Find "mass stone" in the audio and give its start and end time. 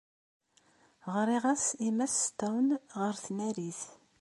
1.97-2.71